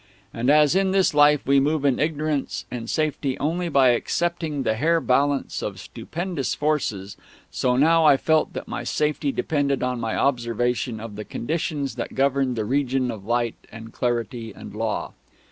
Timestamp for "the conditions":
11.17-11.93